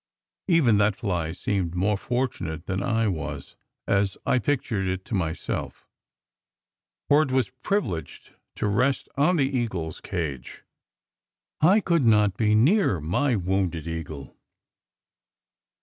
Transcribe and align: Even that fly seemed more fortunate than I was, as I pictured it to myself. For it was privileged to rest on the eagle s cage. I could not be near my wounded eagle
Even 0.47 0.79
that 0.79 0.95
fly 0.95 1.31
seemed 1.31 1.75
more 1.75 1.95
fortunate 1.95 2.65
than 2.65 2.81
I 2.81 3.07
was, 3.07 3.55
as 3.87 4.17
I 4.25 4.39
pictured 4.39 4.87
it 4.87 5.05
to 5.05 5.13
myself. 5.13 5.85
For 7.07 7.21
it 7.21 7.29
was 7.29 7.51
privileged 7.61 8.31
to 8.55 8.65
rest 8.65 9.09
on 9.15 9.35
the 9.35 9.47
eagle 9.55 9.89
s 9.89 9.99
cage. 10.01 10.63
I 11.61 11.81
could 11.81 12.03
not 12.07 12.35
be 12.35 12.55
near 12.55 12.99
my 12.99 13.35
wounded 13.35 13.85
eagle 13.85 14.35